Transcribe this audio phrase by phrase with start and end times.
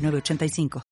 [0.00, 0.82] 985.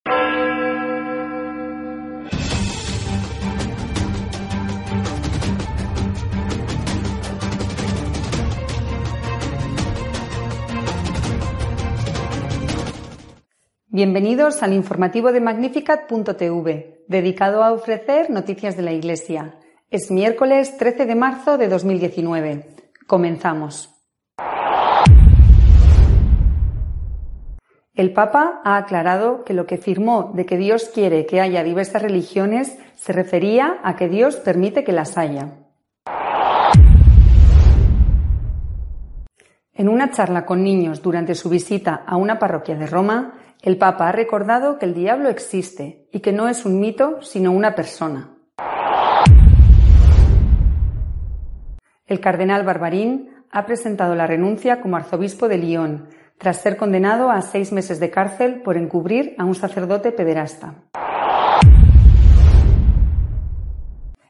[13.91, 19.59] Bienvenidos al informativo de Magnificat.tv, dedicado a ofrecer noticias de la Iglesia.
[19.91, 22.67] Es miércoles 13 de marzo de 2019.
[23.09, 23.98] Comenzamos.
[27.99, 32.01] El Papa ha aclarado que lo que firmó de que Dios quiere que haya diversas
[32.01, 35.49] religiones se refería a que Dios permite que las haya.
[39.73, 44.09] En una charla con niños durante su visita a una parroquia de Roma, el Papa
[44.09, 48.31] ha recordado que el diablo existe y que no es un mito, sino una persona.
[52.07, 56.07] El cardenal Barbarín ha presentado la renuncia como arzobispo de Lyon
[56.39, 60.75] tras ser condenado a seis meses de cárcel por encubrir a un sacerdote pederasta.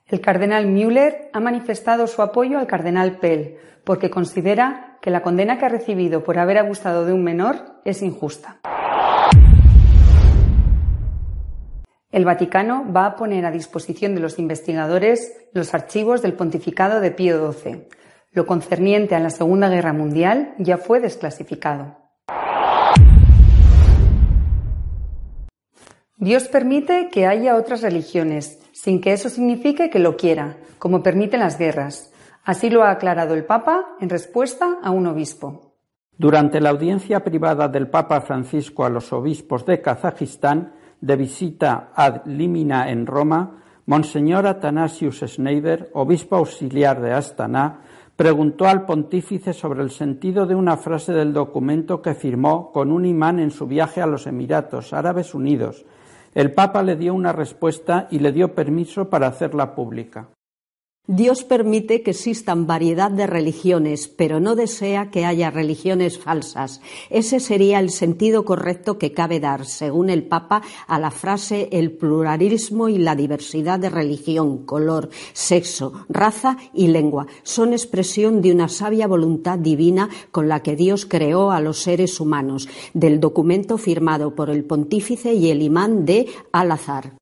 [0.06, 5.58] El cardenal Müller ha manifestado su apoyo al cardenal Pell porque considera que la condena
[5.58, 8.58] que ha recibido por haber abusado de un menor es injusta.
[12.10, 17.10] El Vaticano va a poner a disposición de los investigadores los archivos del pontificado de
[17.10, 17.86] Pío XII,
[18.32, 21.96] lo concerniente a la Segunda Guerra Mundial ya fue desclasificado.
[26.16, 31.40] Dios permite que haya otras religiones, sin que eso signifique que lo quiera, como permiten
[31.40, 32.12] las guerras.
[32.44, 35.76] Así lo ha aclarado el Papa en respuesta a un obispo.
[36.16, 42.26] Durante la audiencia privada del Papa Francisco a los obispos de Kazajistán, de visita ad
[42.26, 47.80] limina en Roma, Monseñor Athanasius Schneider, obispo auxiliar de Astana,
[48.18, 53.06] preguntó al pontífice sobre el sentido de una frase del documento que firmó con un
[53.06, 55.86] imán en su viaje a los Emiratos Árabes Unidos.
[56.34, 60.30] El Papa le dio una respuesta y le dio permiso para hacerla pública.
[61.10, 66.82] Dios permite que existan variedad de religiones, pero no desea que haya religiones falsas.
[67.08, 71.92] Ese sería el sentido correcto que cabe dar, según el Papa, a la frase el
[71.92, 78.68] pluralismo y la diversidad de religión, color, sexo, raza y lengua son expresión de una
[78.68, 84.34] sabia voluntad divina con la que Dios creó a los seres humanos, del documento firmado
[84.34, 87.14] por el pontífice y el imán de Al-Azhar.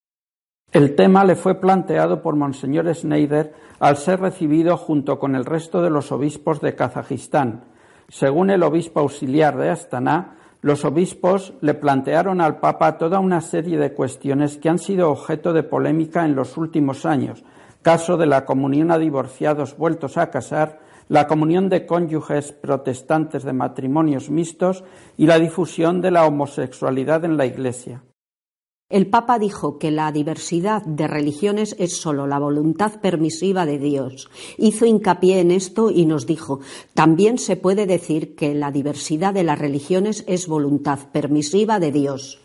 [0.72, 5.80] El tema le fue planteado por Monseñor Schneider al ser recibido junto con el resto
[5.80, 7.64] de los obispos de Kazajistán.
[8.08, 13.78] Según el obispo auxiliar de Astana, los obispos le plantearon al Papa toda una serie
[13.78, 17.42] de cuestiones que han sido objeto de polémica en los últimos años,
[17.80, 23.52] caso de la comunión a divorciados vueltos a casar, la comunión de cónyuges protestantes de
[23.52, 24.84] matrimonios mixtos
[25.16, 28.02] y la difusión de la homosexualidad en la Iglesia.
[28.88, 34.30] El Papa dijo que la diversidad de religiones es sólo la voluntad permisiva de Dios.
[34.58, 36.60] Hizo hincapié en esto y nos dijo,
[36.94, 42.40] también se puede decir que la diversidad de las religiones es voluntad permisiva de Dios.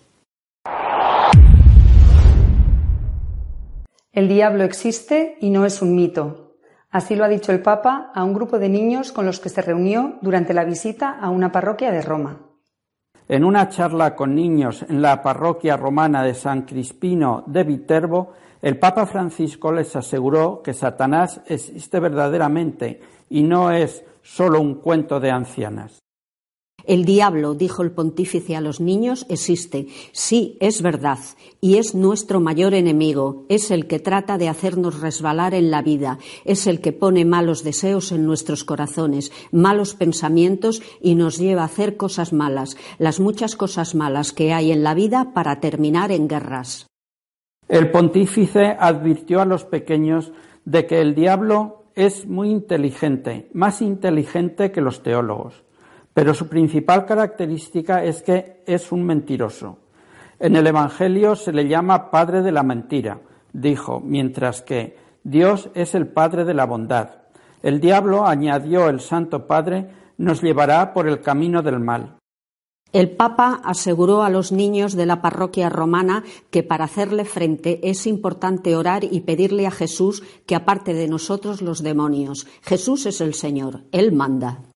[4.12, 6.56] El diablo existe y no es un mito.
[6.90, 9.62] Así lo ha dicho el Papa a un grupo de niños con los que se
[9.62, 12.51] reunió durante la visita a una parroquia de Roma.
[13.32, 18.78] En una charla con niños en la parroquia romana de San Crispino de Viterbo, el
[18.78, 23.00] Papa Francisco les aseguró que Satanás existe verdaderamente
[23.30, 26.01] y no es solo un cuento de ancianas.
[26.86, 29.88] El diablo, dijo el pontífice a los niños, existe.
[30.12, 31.20] Sí, es verdad.
[31.60, 33.46] Y es nuestro mayor enemigo.
[33.50, 36.18] Es el que trata de hacernos resbalar en la vida.
[36.46, 41.66] Es el que pone malos deseos en nuestros corazones, malos pensamientos y nos lleva a
[41.66, 46.28] hacer cosas malas, las muchas cosas malas que hay en la vida para terminar en
[46.28, 46.88] guerras.
[47.68, 50.34] El pontífice advirtió a los pequeños
[50.66, 55.64] de que el diablo es muy inteligente, más inteligente que los teólogos
[56.14, 59.78] pero su principal característica es que es un mentiroso.
[60.40, 63.20] En el Evangelio se le llama Padre de la mentira,
[63.54, 67.10] dijo, mientras que Dios es el Padre de la bondad.
[67.62, 72.18] El diablo, añadió el Santo Padre, nos llevará por el camino del mal.
[72.92, 78.06] El Papa aseguró a los niños de la parroquia romana que para hacerle frente es
[78.06, 82.48] importante orar y pedirle a Jesús que aparte de nosotros los demonios.
[82.62, 84.71] Jesús es el Señor, Él manda.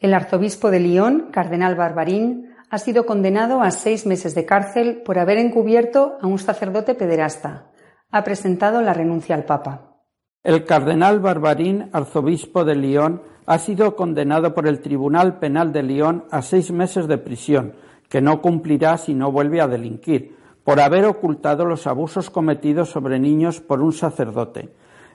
[0.00, 5.18] El arzobispo de Lyon, cardenal Barbarín, ha sido condenado a seis meses de cárcel por
[5.18, 7.66] haber encubierto a un sacerdote pederasta.
[8.10, 9.98] Ha presentado la renuncia al Papa.
[10.42, 16.24] El cardenal Barbarín, arzobispo de Lyon, ha sido condenado por el Tribunal Penal de Lyon
[16.30, 17.74] a seis meses de prisión,
[18.08, 23.18] que no cumplirá si no vuelve a delinquir, por haber ocultado los abusos cometidos sobre
[23.18, 24.70] niños por un sacerdote.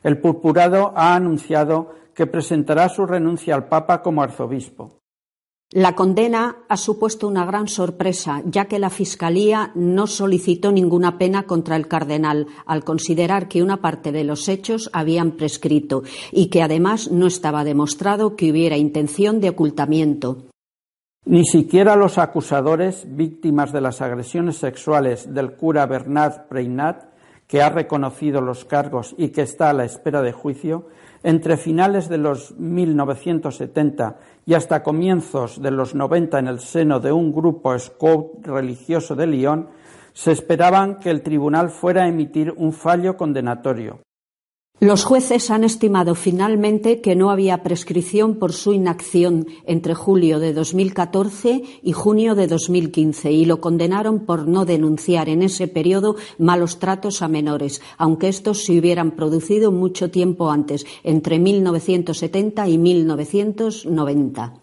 [0.06, 5.00] El purpurado ha anunciado que presentará su renuncia al Papa como arzobispo.
[5.72, 11.48] La condena ha supuesto una gran sorpresa, ya que la Fiscalía no solicitó ninguna pena
[11.48, 16.62] contra el cardenal, al considerar que una parte de los hechos habían prescrito y que
[16.62, 20.44] además no estaba demostrado que hubiera intención de ocultamiento.
[21.25, 27.15] Ni siquiera los acusadores, víctimas de las agresiones sexuales del cura Bernard Preinat,
[27.47, 30.88] que ha reconocido los cargos y que está a la espera de juicio,
[31.24, 37.12] entre finales de los 1970 y hasta comienzos de los 90 en el seno de
[37.12, 39.69] un grupo scout religioso de Lyon,
[40.13, 44.00] se esperaban que el tribunal fuera a emitir un fallo condenatorio.
[44.81, 50.51] Los jueces han estimado finalmente que no había prescripción por su inacción entre julio de
[50.51, 56.77] 2014 y junio de 2015 y lo condenaron por no denunciar en ese periodo malos
[56.77, 64.54] tratos a menores, aunque estos se hubieran producido mucho tiempo antes, entre 1970 y 1990.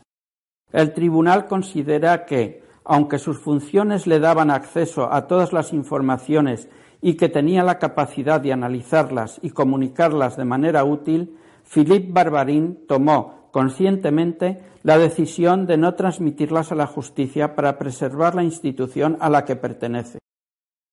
[0.73, 6.69] El tribunal considera que, aunque sus funciones le daban acceso a todas las informaciones
[7.03, 13.49] y que tenía la capacidad de analizarlas y comunicarlas de manera útil, Philippe Barbarin tomó
[13.51, 19.45] conscientemente la decisión de no transmitirlas a la justicia para preservar la institución a la
[19.45, 20.22] que pertenece.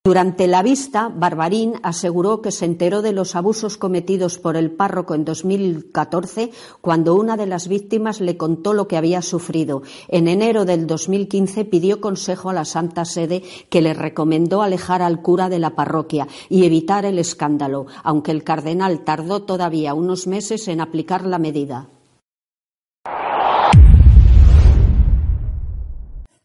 [0.06, 5.14] Durante la vista, Barbarín aseguró que se enteró de los abusos cometidos por el párroco
[5.14, 9.84] en 2014 cuando una de las víctimas le contó lo que había sufrido.
[10.08, 15.22] En enero del 2015 pidió consejo a la Santa Sede que le recomendó alejar al
[15.22, 20.70] cura de la parroquia y evitar el escándalo, aunque el cardenal tardó todavía unos meses
[20.70, 21.90] en aplicar la medida.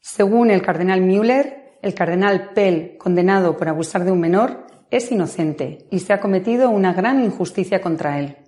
[0.01, 5.87] Según el cardenal Müller, el cardenal Pell, condenado por abusar de un menor, es inocente
[5.91, 8.39] y se ha cometido una gran injusticia contra él.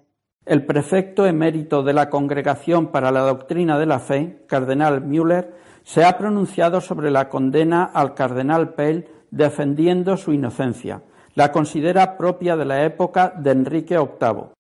[0.47, 5.53] El prefecto emérito de la Congregación para la Doctrina de la Fe, cardenal Müller,
[5.83, 11.03] se ha pronunciado sobre la condena al cardenal Pell defendiendo su inocencia.
[11.35, 14.56] La considera propia de la época de Enrique VIII.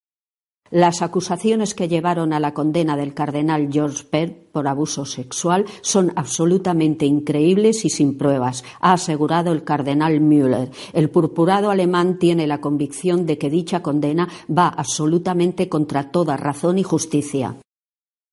[0.70, 6.12] Las acusaciones que llevaron a la condena del cardenal George Pell por abuso sexual son
[6.16, 10.70] absolutamente increíbles y sin pruebas, ha asegurado el cardenal Müller.
[10.92, 16.78] El purpurado alemán tiene la convicción de que dicha condena va absolutamente contra toda razón
[16.78, 17.56] y justicia.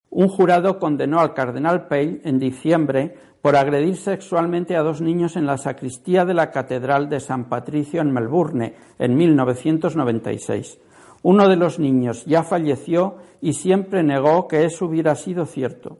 [0.10, 5.46] Un jurado condenó al cardenal Pell en diciembre por agredir sexualmente a dos niños en
[5.46, 10.80] la sacristía de la Catedral de San Patricio en Melbourne en 1996.
[11.24, 16.00] Uno de los niños ya falleció y siempre negó que eso hubiera sido cierto.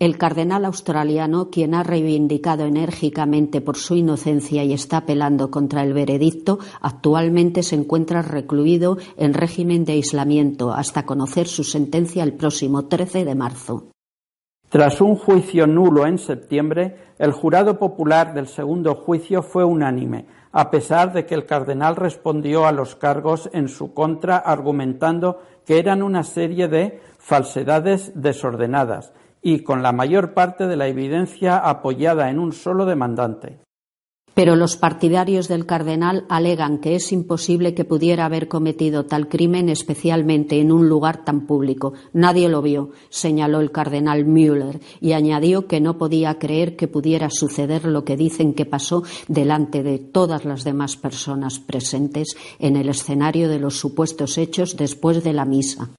[0.00, 5.92] El cardenal australiano, quien ha reivindicado enérgicamente por su inocencia y está apelando contra el
[5.92, 12.86] veredicto, actualmente se encuentra recluido en régimen de aislamiento hasta conocer su sentencia el próximo
[12.86, 13.90] 13 de marzo.
[14.70, 20.70] Tras un juicio nulo en septiembre, el jurado popular del segundo juicio fue unánime, a
[20.70, 26.02] pesar de que el cardenal respondió a los cargos en su contra argumentando que eran
[26.02, 32.38] una serie de falsedades desordenadas y con la mayor parte de la evidencia apoyada en
[32.38, 33.60] un solo demandante.
[34.40, 39.68] Pero los partidarios del cardenal alegan que es imposible que pudiera haber cometido tal crimen,
[39.68, 41.92] especialmente en un lugar tan público.
[42.14, 47.28] Nadie lo vio, señaló el cardenal Müller, y añadió que no podía creer que pudiera
[47.28, 52.88] suceder lo que dicen que pasó delante de todas las demás personas presentes en el
[52.88, 55.90] escenario de los supuestos hechos después de la misa.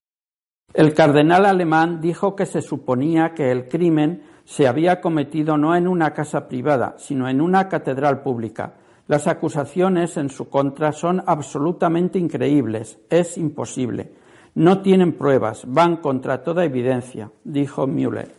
[0.74, 5.88] El cardenal alemán dijo que se suponía que el crimen se había cometido no en
[5.88, 8.74] una casa privada, sino en una catedral pública.
[9.08, 13.00] Las acusaciones en su contra son absolutamente increíbles.
[13.10, 14.12] Es imposible.
[14.54, 18.30] No tienen pruebas, van contra toda evidencia, dijo Müller.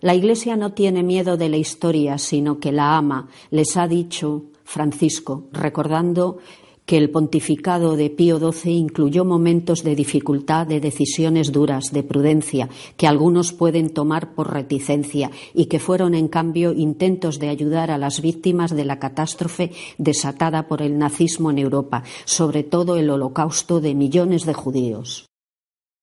[0.00, 4.46] La Iglesia no tiene miedo de la historia, sino que la ama, les ha dicho
[4.64, 6.38] Francisco, recordando
[6.86, 12.68] que el pontificado de Pío XII incluyó momentos de dificultad, de decisiones duras, de prudencia,
[12.96, 17.98] que algunos pueden tomar por reticencia y que fueron, en cambio, intentos de ayudar a
[17.98, 23.80] las víctimas de la catástrofe desatada por el nazismo en Europa, sobre todo el holocausto
[23.80, 25.26] de millones de judíos.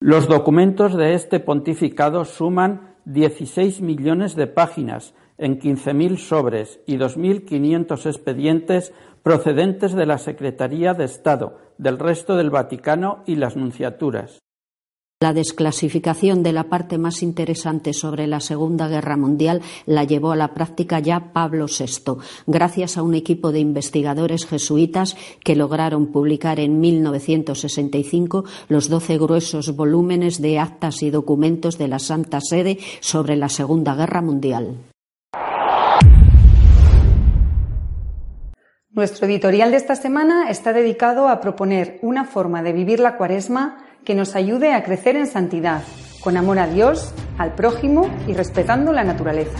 [0.01, 8.05] Los documentos de este pontificado suman 16 millones de páginas en 15.000 sobres y 2.500
[8.05, 8.93] expedientes
[9.23, 14.39] procedentes de la Secretaría de Estado, del resto del Vaticano y las nunciaturas.
[15.21, 20.37] La desclasificación de la parte más interesante sobre la Segunda Guerra Mundial la llevó a
[20.37, 26.61] la práctica ya Pablo VI, gracias a un equipo de investigadores jesuitas que lograron publicar
[26.61, 33.35] en 1965 los doce gruesos volúmenes de actas y documentos de la Santa Sede sobre
[33.35, 34.77] la Segunda Guerra Mundial.
[38.99, 43.77] Nuestro editorial de esta semana está dedicado a proponer una forma de vivir la cuaresma
[44.03, 45.83] que nos ayude a crecer en santidad,
[46.19, 49.57] con amor a Dios, al prójimo y respetando la naturaleza.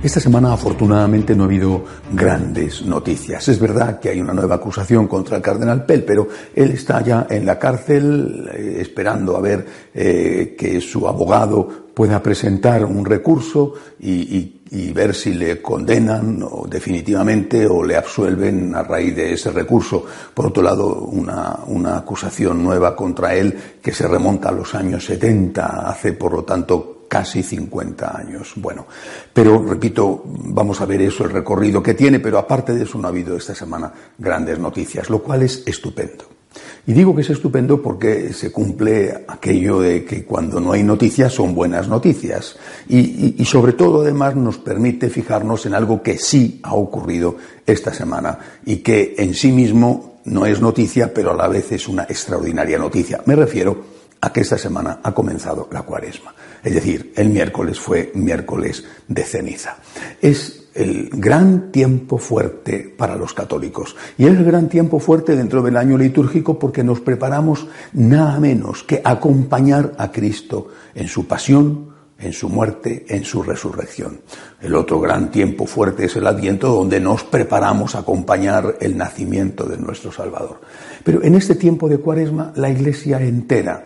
[0.00, 3.48] Esta semana afortunadamente no ha habido grandes noticias.
[3.48, 7.26] Es verdad que hay una nueva acusación contra el cardenal Pell, pero él está ya
[7.28, 13.74] en la cárcel eh, esperando a ver eh, que su abogado pueda presentar un recurso
[13.98, 14.54] y,
[14.94, 20.04] ver si le condenan definitivamente o le absuelven a raíz de ese recurso.
[20.32, 25.04] Por otro lado, una, una acusación nueva contra él que se remonta a los años
[25.04, 28.52] 70, hace por lo tanto casi 50 años.
[28.56, 28.86] Bueno,
[29.32, 33.08] pero repito, vamos a ver eso, el recorrido que tiene, pero aparte de eso no
[33.08, 36.38] ha habido esta semana grandes noticias, lo cual es estupendo.
[36.86, 41.34] Y digo que es estupendo porque se cumple aquello de que cuando no hay noticias
[41.34, 42.56] son buenas noticias.
[42.88, 47.36] Y, sobre todo además nos permite fijarnos en algo que sí ha ocurrido
[47.66, 51.88] esta semana y que en sí mismo no es noticia, pero a la vez es
[51.88, 53.20] una extraordinaria noticia.
[53.26, 56.34] Me refiero a que esta semana ha comenzado la cuaresma.
[56.62, 59.76] Es decir, el miércoles fue miércoles de ceniza.
[60.20, 63.96] Es el gran tiempo fuerte para los católicos.
[64.16, 68.84] Y es el gran tiempo fuerte dentro del año litúrgico porque nos preparamos nada menos
[68.84, 71.87] que acompañar a Cristo en su pasión,
[72.18, 74.20] en su muerte, en su resurrección.
[74.60, 79.64] El otro gran tiempo fuerte es el Adviento, donde nos preparamos a acompañar el nacimiento
[79.64, 80.60] de nuestro Salvador.
[81.04, 83.84] Pero en este tiempo de Cuaresma, la Iglesia entera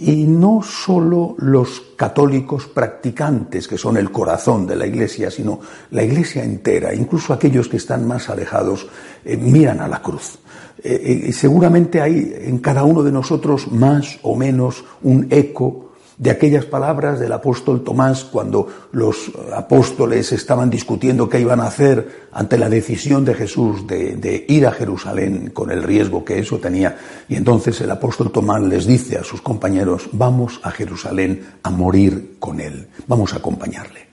[0.00, 6.02] y no solo los católicos practicantes, que son el corazón de la Iglesia, sino la
[6.02, 8.86] Iglesia entera, incluso aquellos que están más alejados,
[9.24, 10.38] eh, miran a la cruz.
[10.82, 16.30] Eh, eh, seguramente hay en cada uno de nosotros más o menos un eco de
[16.30, 22.56] aquellas palabras del apóstol Tomás cuando los apóstoles estaban discutiendo qué iban a hacer ante
[22.56, 26.96] la decisión de Jesús de, ir a Jerusalén con el riesgo que eso tenía.
[27.28, 32.36] Y entonces el apóstol Tomás les dice a sus compañeros, vamos a Jerusalén a morir
[32.38, 34.06] con él, vamos a acompañarle.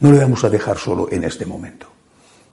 [0.00, 1.86] No le vamos a dejar solo en este momento.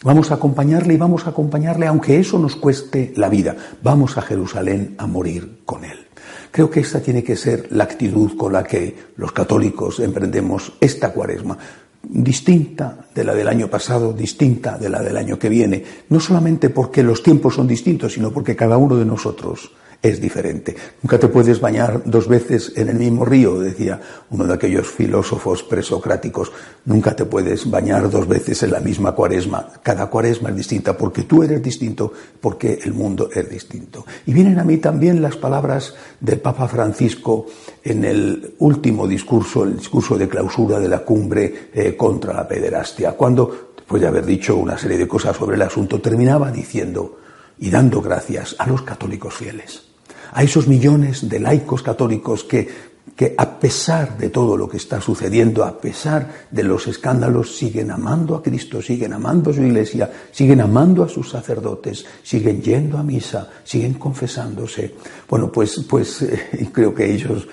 [0.03, 3.55] Vamos a acompañarle y vamos a acompañarle aunque eso nos cueste la vida.
[3.81, 6.08] Vamos a Jerusalén a morir con él.
[6.51, 11.13] Creo que esta tiene que ser la actitud con la que los católicos emprendemos esta
[11.13, 11.57] cuaresma,
[12.01, 16.69] distinta de la del año pasado, distinta de la del año que viene, no solamente
[16.69, 20.75] porque los tiempos son distintos, sino porque cada uno de nosotros es diferente.
[21.03, 25.63] Nunca te puedes bañar dos veces en el mismo río, decía uno de aquellos filósofos
[25.63, 26.51] presocráticos.
[26.85, 29.67] Nunca te puedes bañar dos veces en la misma cuaresma.
[29.83, 34.05] Cada cuaresma es distinta porque tú eres distinto, porque el mundo es distinto.
[34.25, 37.47] Y vienen a mí también las palabras del Papa Francisco
[37.83, 43.11] en el último discurso, el discurso de clausura de la cumbre eh, contra la pederastia,
[43.13, 47.17] cuando, después de haber dicho una serie de cosas sobre el asunto, terminaba diciendo
[47.57, 49.88] y dando gracias a los católicos fieles
[50.31, 52.67] a esos millones de laicos católicos que,
[53.15, 57.91] que a pesar de todo lo que está sucediendo, a pesar de los escándalos, siguen
[57.91, 62.97] amando a Cristo, siguen amando a su iglesia, siguen amando a sus sacerdotes, siguen yendo
[62.97, 64.95] a misa, siguen confesándose.
[65.27, 67.47] Bueno, pues, pues eh, creo que ellos,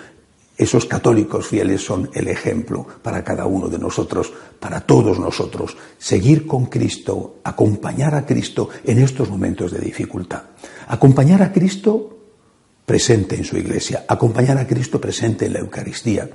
[0.57, 6.47] esos católicos fieles son el ejemplo para cada uno de nosotros, para todos nosotros, seguir
[6.47, 10.43] con Cristo, acompañar a Cristo en estos momentos de dificultad.
[10.87, 12.16] Acompañar a Cristo
[12.87, 16.31] presente en su iglesia, acompañar a Cristo presente en la Eucaristía,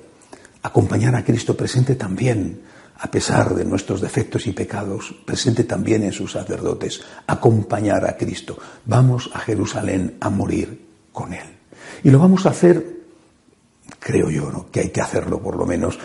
[0.62, 2.62] acompañar a Cristo presente también,
[2.98, 8.60] a pesar de nuestros defectos y pecados, presente también en sus sacerdotes, acompañar a Cristo.
[8.86, 11.46] Vamos a Jerusalén a morir con Él.
[12.04, 12.86] Y lo vamos a hacer,
[13.98, 14.70] creo yo, ¿no?
[14.70, 15.98] que hay que hacerlo por lo menos,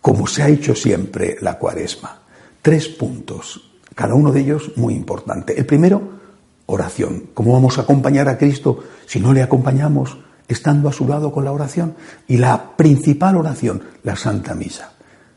[0.00, 2.22] como se ha hecho siempre la cuaresma.
[2.60, 5.56] Tres puntos, cada uno de ellos muy importante.
[5.56, 6.21] El primero,
[6.66, 7.28] oración.
[7.34, 11.44] ¿Cómo vamos a acompañar a Cristo si no le acompañamos estando a su lado con
[11.44, 11.94] la oración?
[12.28, 14.92] Y la principal oración, la Santa Misa.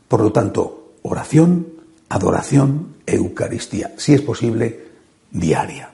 [0.08, 1.66] Por lo tanto, oración,
[2.08, 4.86] adoración, Eucaristía, si es posible,
[5.30, 5.90] diaria.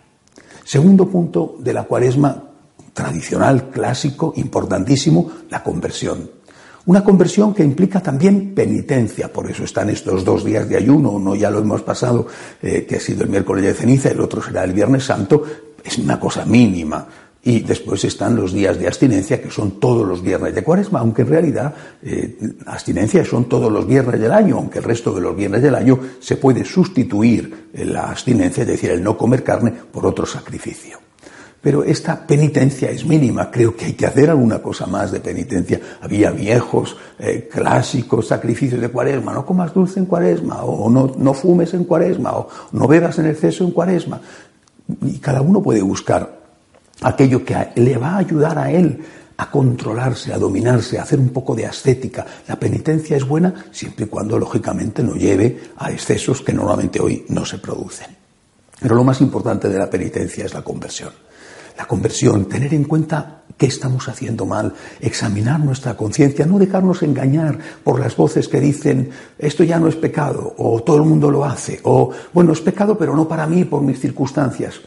[0.65, 2.45] Segundo punto de la cuaresma
[2.93, 6.31] tradicional, clásico, importantísimo, la conversión.
[6.85, 11.37] Una conversión que implica también penitencia, por eso están estos dos días de ayuno, uno
[11.37, 12.27] ya lo hemos pasado,
[12.61, 15.45] eh, que ha sido el miércoles de ceniza, el otro será el viernes santo,
[15.85, 17.07] es una cosa mínima.
[17.45, 21.23] Y después están los días de abstinencia, que son todos los viernes de cuaresma, aunque
[21.23, 21.73] en realidad
[22.03, 22.37] eh,
[22.67, 26.01] abstinencia son todos los viernes del año, aunque el resto de los viernes del año
[26.19, 30.99] se puede sustituir la abstinencia, es decir, el no comer carne, por otro sacrificio.
[31.63, 35.81] Pero esta penitencia es mínima, creo que hay que hacer alguna cosa más de penitencia.
[36.01, 41.33] Había viejos, eh, clásicos sacrificios de cuaresma, no comas dulce en cuaresma, o no, no
[41.33, 44.21] fumes en cuaresma, o no bebas en exceso en cuaresma.
[45.03, 46.41] Y cada uno puede buscar
[47.01, 49.01] aquello que le va a ayudar a él
[49.37, 52.27] a controlarse, a dominarse, a hacer un poco de ascética.
[52.49, 57.25] La penitencia es buena siempre y cuando, lógicamente, no lleve a excesos que normalmente hoy
[57.29, 58.22] no se producen.
[58.83, 61.13] Pero lo más importante de la penitencia es la conversión
[61.77, 67.59] la conversión, tener en cuenta qué estamos haciendo mal, examinar nuestra conciencia, no dejarnos engañar
[67.83, 71.45] por las voces que dicen esto ya no es pecado, o todo el mundo lo
[71.45, 74.81] hace, o bueno, es pecado pero no para mí, por mis circunstancias.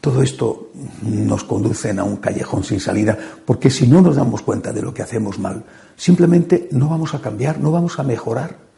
[0.00, 0.70] Todo esto
[1.02, 4.92] nos conduce a un callejón sin salida, porque si no nos damos cuenta de lo
[4.92, 5.62] que hacemos mal,
[5.96, 8.71] simplemente no vamos a cambiar, no vamos a mejorar.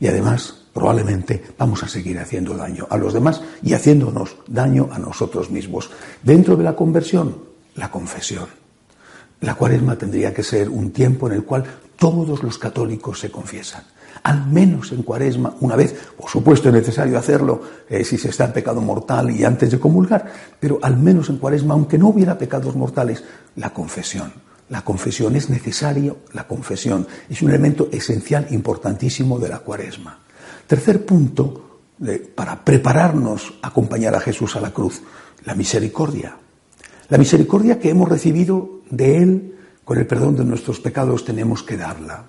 [0.00, 4.98] Y además, probablemente vamos a seguir haciendo daño a los demás y haciéndonos daño a
[4.98, 5.90] nosotros mismos.
[6.22, 7.36] Dentro de la conversión,
[7.76, 8.46] la confesión.
[9.40, 11.64] La cuaresma tendría que ser un tiempo en el cual
[11.96, 13.84] todos los católicos se confiesan.
[14.22, 18.46] Al menos en cuaresma, una vez, por supuesto es necesario hacerlo eh, si se está
[18.46, 22.38] en pecado mortal y antes de comulgar, pero al menos en cuaresma, aunque no hubiera
[22.38, 23.22] pecados mortales,
[23.56, 24.32] la confesión.
[24.70, 30.20] La confesión es necesario, la confesión es un elemento esencial, importantísimo de la cuaresma.
[30.66, 31.80] Tercer punto,
[32.34, 35.02] para prepararnos a acompañar a Jesús a la cruz,
[35.44, 36.36] la misericordia.
[37.08, 41.76] La misericordia que hemos recibido de Él con el perdón de nuestros pecados tenemos que
[41.76, 42.24] darla.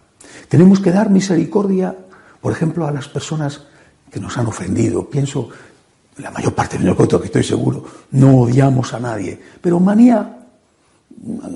[0.50, 1.95] Tenemos que dar misericordia,
[2.41, 3.63] por ejemplo, a las personas
[4.12, 5.10] que nos han ofendido.
[5.10, 5.50] Pienso,
[6.17, 10.35] la mayor parte de nosotros, que estoy seguro, no odiamos a nadie, pero manía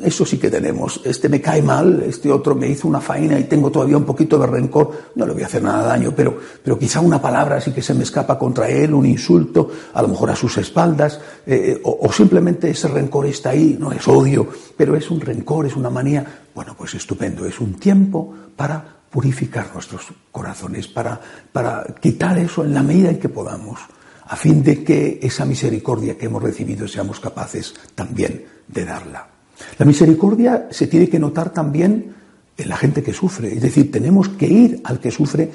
[0.03, 0.99] eso sí que tenemos.
[1.05, 4.39] Este me cae mal, este otro me hizo una faena y tengo todavía un poquito
[4.39, 4.91] de rencor.
[5.15, 7.93] No le voy a hacer nada daño, pero, pero quizá una palabra sí que se
[7.93, 12.11] me escapa contra él, un insulto, a lo mejor a sus espaldas, eh, o, o,
[12.11, 16.25] simplemente ese rencor está ahí, no es odio, pero es un rencor, es una manía.
[16.55, 21.19] Bueno, pues estupendo, es un tiempo para purificar nuestros corazones, para,
[21.51, 23.79] para quitar eso en la medida en que podamos,
[24.25, 29.38] a fin de que esa misericordia que hemos recibido seamos capaces también de darla.
[29.77, 32.13] La misericordia se tiene que notar también
[32.57, 35.49] en la gente que sufre, es decir, tenemos que ir al que sufre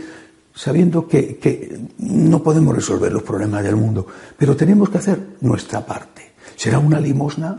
[0.54, 6.32] sabiendo que, no podemos resolver los problemas del mundo, pero tenemos que hacer nuestra parte.
[6.56, 7.58] ¿Será una limosna?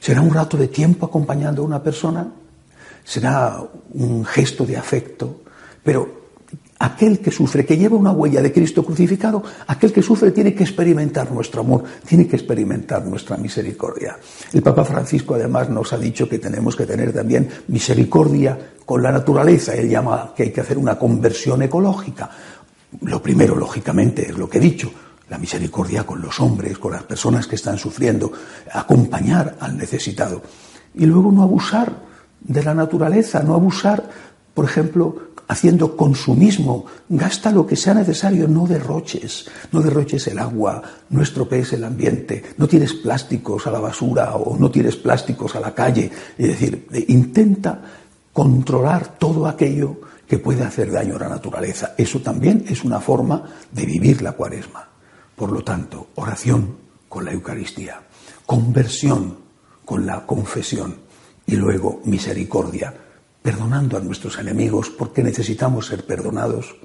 [0.00, 2.26] ¿Será un rato de tiempo acompañando a una persona?
[3.04, 3.62] ¿Será
[3.94, 5.42] un gesto de afecto?
[5.82, 6.21] Pero
[6.82, 10.64] aquel que sufre, que lleva una huella de Cristo crucificado, aquel que sufre tiene que
[10.64, 14.18] experimentar nuestro amor, tiene que experimentar nuestra misericordia.
[14.52, 19.12] El Papa Francisco además nos ha dicho que tenemos que tener también misericordia con la
[19.12, 19.74] naturaleza.
[19.74, 22.28] Él llama que hay que hacer una conversión ecológica.
[23.02, 24.90] Lo primero, lógicamente, es lo que he dicho,
[25.30, 28.32] la misericordia con los hombres, con las personas que están sufriendo,
[28.72, 30.42] acompañar al necesitado.
[30.96, 31.92] Y luego no abusar
[32.40, 34.10] de la naturaleza, no abusar,
[34.52, 36.86] por ejemplo, haciendo consumismo.
[37.08, 42.42] Gasta lo que sea necesario, no derroches, no derroches el agua, no estropees el ambiente,
[42.56, 46.10] no tires plásticos a la basura o no tires plásticos a la calle.
[46.36, 47.80] Es decir, intenta
[48.32, 51.94] controlar todo aquello que puede hacer daño a la naturaleza.
[51.98, 54.88] Eso también es una forma de vivir la cuaresma.
[55.36, 56.76] Por lo tanto, oración
[57.08, 58.00] con la Eucaristía,
[58.46, 59.36] conversión
[59.84, 60.96] con la confesión
[61.46, 62.94] y luego misericordia
[63.42, 66.76] perdonando a nuestros enemigos porque necesitamos ser perdonados,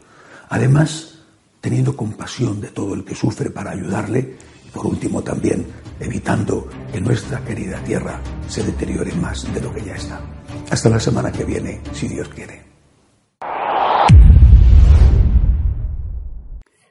[0.50, 1.20] además
[1.62, 4.36] teniendo compasión de todo el que sufre para ayudarle,
[4.74, 5.66] por último también
[6.00, 10.22] evitando que nuestra querida tierra se deteriore más de lo que ya está.
[10.70, 12.68] Hasta la semana que viene, si Dios quiere.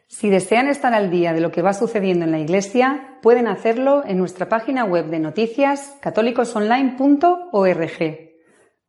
[0.08, 4.02] Si desean estar al día de lo que va sucediendo en la Iglesia, pueden hacerlo
[4.06, 8.25] en nuestra página web de noticias católicosonline.org.